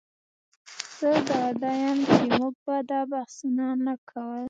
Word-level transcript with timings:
زه 0.97 1.11
ډاډه 1.27 1.71
یم 1.83 1.99
چې 2.13 2.23
موږ 2.37 2.55
به 2.65 2.77
دا 2.89 3.01
بحثونه 3.11 3.65
نه 3.85 3.95
کول 4.09 4.39